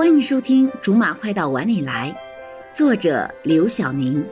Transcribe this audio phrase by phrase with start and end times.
[0.00, 2.10] 欢迎收听《竹马快到碗里来》，
[2.74, 4.24] 作者刘晓宁，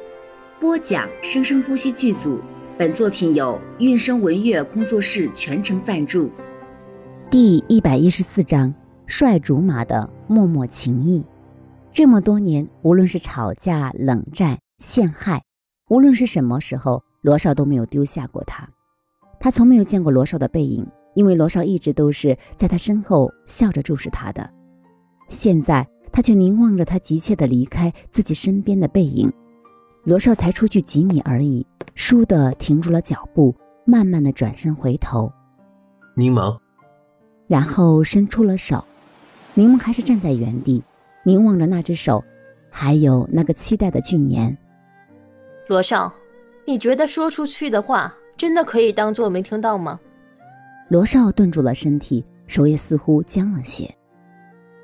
[0.58, 2.40] 播讲生生不息剧组。
[2.78, 6.30] 本作品由韵声文乐工作室全程赞助。
[7.30, 8.74] 第一百一十四章：
[9.06, 11.22] 帅竹马的默默情谊。
[11.92, 15.42] 这么多年，无论是吵架、冷战、陷害，
[15.90, 18.66] 无论是什么时候，罗少都没有丢下过他。
[19.38, 24.57] 他从没有见过罗少的背影，因为罗少一直都是在他身后笑着注视他的。
[25.28, 29.32] 现在他却凝望着他急切的离开自己身边的背影，
[30.04, 35.30] 罗少才出去几米而已，倏地停住了脚步，慢慢的转身回头，
[36.14, 36.58] 柠檬，
[37.46, 38.84] 然后伸出了手，
[39.54, 40.82] 柠檬还是站在原地，
[41.22, 42.24] 凝望着那只手，
[42.70, 44.56] 还有那个期待的俊颜。
[45.68, 46.12] 罗少，
[46.66, 50.00] 你觉得说出去的话真的可以当做没听到吗？
[50.88, 53.94] 罗少顿住了身体，手也似乎僵了些。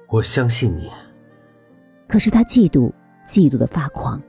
[0.09, 0.91] 我相信你，
[2.07, 2.93] 可是他嫉妒，
[3.27, 4.21] 嫉妒的发狂。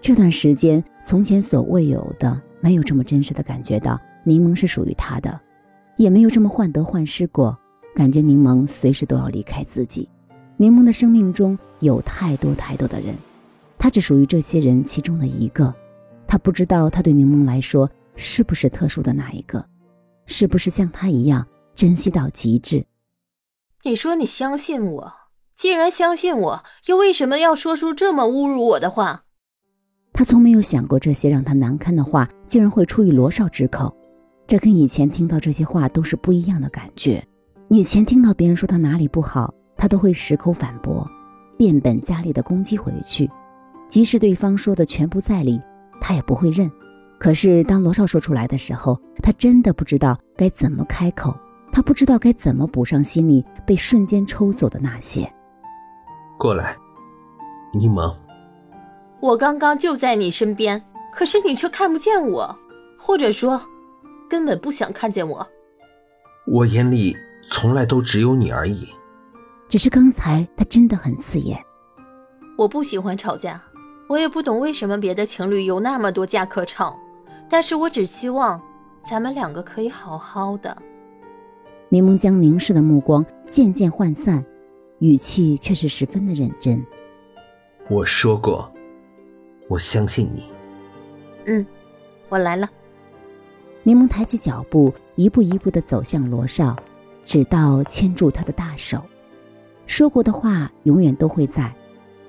[0.00, 5.40] 这段时间，从前所未有的，没有这么真实的感觉到柠檬是属于他的，
[5.96, 7.58] 也没有这么患得患失过，
[7.94, 10.08] 感觉柠檬随时都要离开自己。
[10.56, 13.14] 柠檬的生命中有太多太多的人，
[13.78, 15.74] 他只属于这些人其中的一个。
[16.26, 19.64] 他不知道他对柠檬来说是不是特殊的那一个，
[20.26, 22.86] 是不是像他一样珍惜到极致。
[23.82, 25.12] 你说你相信我，
[25.56, 29.22] 既然相信我，又为什么要说出这么侮辱我的话？
[30.12, 33.90] 他从没有想过这些让他难堪的话竟然会出于罗少之口，
[34.46, 37.24] 这跟以前听到这些话都是不一样的感觉。
[37.70, 41.08] 以前听到别人说他哪里不好，他都会矢口反驳，
[41.56, 43.30] 变本加厉的攻击回去，
[43.88, 45.58] 即使对方说的全部在理，
[46.02, 46.70] 他也不会认。
[47.18, 51.34] 可是当罗少说出来的时候，他真的不知道该怎么开口。
[51.72, 55.30] 他不知道该怎么补上心里被瞬间抽走的那些。
[56.38, 56.76] 过来，
[57.72, 58.14] 柠檬。
[59.20, 60.82] 我刚刚就在你身边，
[61.12, 62.58] 可是你却看不见我，
[62.98, 63.60] 或者说，
[64.28, 65.46] 根本不想看见我。
[66.46, 67.14] 我眼里
[67.50, 68.88] 从来都只有你而已。
[69.68, 71.62] 只是刚才他真的很刺眼。
[72.56, 73.62] 我不喜欢吵架，
[74.08, 76.98] 我也不懂为什么别的情侣有那么多架可吵，
[77.48, 78.60] 但是我只希望
[79.04, 80.76] 咱们两个可以好好的。
[81.92, 84.44] 柠檬将凝视的目光渐渐涣散，
[85.00, 86.80] 语气却是十分的认真。
[87.88, 88.72] 我说过，
[89.68, 90.44] 我相信你。
[91.46, 91.66] 嗯，
[92.28, 92.70] 我来了。
[93.82, 96.76] 柠檬抬起脚步，一步一步的走向罗少，
[97.24, 99.02] 直到牵住他的大手。
[99.84, 101.74] 说过的话永远都会在，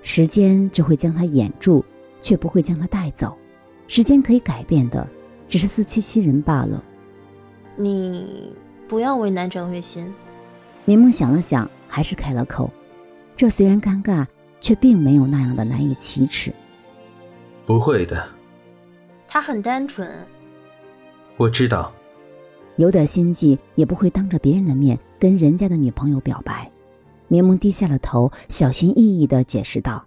[0.02, 1.86] 时间只会将他掩住，
[2.24, 3.38] 却不会将他带走。
[3.88, 5.08] 时间可以改变的，
[5.48, 6.84] 只是自欺欺人罢了。
[7.76, 8.56] 你。
[8.92, 10.14] 不要为难张月心。
[10.84, 12.70] 柠檬想了想，还是开了口。
[13.38, 14.28] 这虽然尴尬，
[14.60, 16.52] 却并没有那样的难以启齿。
[17.66, 18.28] 不会的。
[19.30, 20.28] 他很单纯。
[21.38, 21.90] 我知道。
[22.76, 26.70] 有点心计，也不会当着别人的面跟人家的女朋友表白。
[27.30, 30.06] 柠檬低下了头，小心翼翼的解释道：“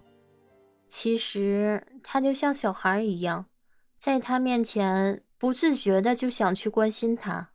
[0.87, 3.47] 其实他就像小孩一样，
[3.97, 7.49] 在他面前不自觉的就想去关心他。”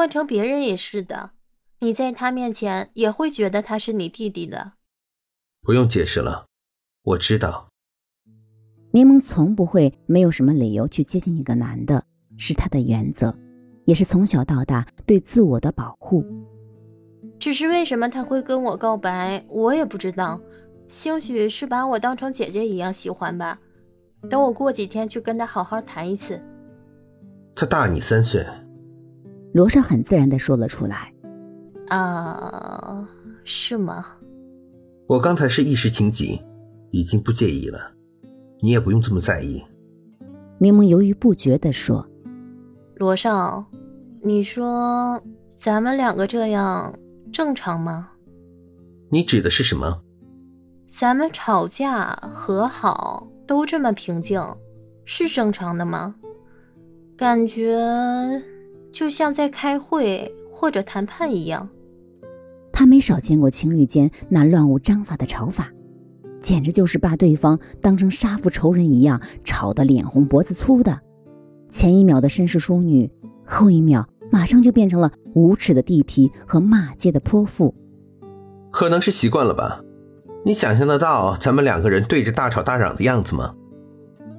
[0.00, 1.32] 换成别人也是的，
[1.80, 4.72] 你在他面前也会觉得他是你弟弟的。
[5.60, 6.46] 不用解释了，
[7.02, 7.68] 我知道。
[8.92, 12.02] 柠檬从不会没有什么理由去接近一个男的，
[12.38, 13.36] 是他的原则，
[13.84, 16.24] 也是从小到大对自我的保护。
[17.38, 20.40] 只是为什么他会跟我告白，我也不知道。
[20.88, 23.60] 兴许是把我当成姐姐一样喜欢吧。
[24.30, 26.42] 等我过几天去跟他好好谈一次。
[27.54, 28.42] 他大你三岁。
[29.52, 31.12] 罗少很自然的说了出来
[31.88, 33.08] ：“啊，
[33.44, 34.06] 是吗？
[35.08, 36.40] 我刚才是一时情急，
[36.90, 37.92] 已经不介意了，
[38.62, 39.60] 你也不用这么在意。”
[40.58, 42.06] 柠檬犹豫不决的说
[42.94, 43.64] ：“罗少，
[44.22, 45.20] 你说
[45.56, 46.94] 咱们两个这样
[47.32, 48.10] 正常吗？
[49.10, 50.00] 你指的是什么？
[50.86, 54.40] 咱们吵架和好都这么平静，
[55.04, 56.14] 是正常的吗？
[57.16, 58.40] 感觉……”
[58.92, 61.68] 就像在开会或者谈判一样，
[62.72, 65.70] 他没少见过情侣间那乱无章法的吵法，
[66.40, 71.00] 简直就是把对方当成杀父仇人一样吵得脸红脖子粗的。
[71.68, 73.10] 前一秒的绅士淑女，
[73.46, 77.74] 后一秒马上就变成了无耻的地痞和骂街的泼妇。
[78.70, 79.82] 可能是习惯了吧？
[80.44, 83.54] 你想象得到咱们两个人对着大吵大嚷的样子吗？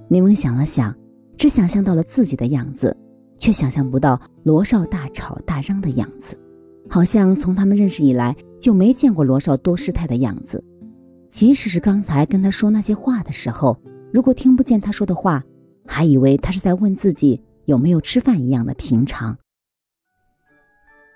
[0.10, 0.94] 柠檬想了想，
[1.38, 2.98] 只想象到了自己的样子。
[3.42, 6.40] 却想象不到罗少大吵大嚷的样子，
[6.88, 10.64] 好像从他们认识以来就没见过罗少多失态的样子。
[11.28, 13.76] 即使是刚才跟他说那些话的时候，
[14.14, 15.44] 如果听不见他说的话，
[15.88, 19.36] 还以为他是在问自己有没有吃饭一样的平常。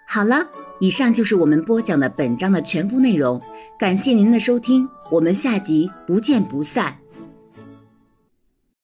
[0.08, 0.38] 好了，
[0.80, 3.40] 以上就是我们播讲的本章的全部内容，
[3.80, 6.96] 感谢您的收听，我们下集不见不散。